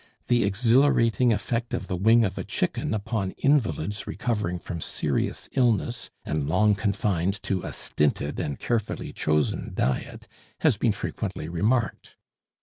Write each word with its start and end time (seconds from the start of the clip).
The 0.29 0.45
exhilarating 0.45 1.31
effect 1.31 1.75
of 1.75 1.85
the 1.85 1.95
wing 1.95 2.25
of 2.25 2.35
a 2.35 2.43
chicken 2.43 2.95
upon 2.95 3.33
invalids 3.37 4.07
recovering 4.07 4.57
from 4.57 4.81
serious 4.81 5.47
illness, 5.51 6.09
and 6.25 6.49
long 6.49 6.73
confined 6.73 7.39
to 7.43 7.61
a 7.61 7.71
stinted 7.71 8.39
and 8.39 8.57
carefully 8.57 9.13
chosen 9.13 9.73
diet, 9.75 10.27
has 10.61 10.75
been 10.75 10.91
frequently 10.93 11.47
remarked. 11.49 12.15